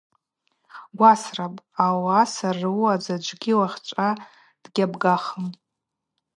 [0.97, 4.09] Гвасрапӏ, ауаса рыуа заджвыгьи уахьчӏва
[4.63, 5.45] дгьабгахым.